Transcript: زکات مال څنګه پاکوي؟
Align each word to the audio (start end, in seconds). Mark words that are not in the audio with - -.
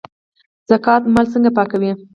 زکات 0.69 1.03
مال 1.13 1.25
څنګه 1.33 1.49
پاکوي؟ 1.57 1.91